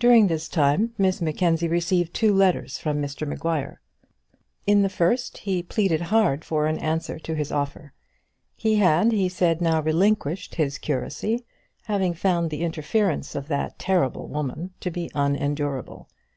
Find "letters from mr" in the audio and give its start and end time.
2.34-3.28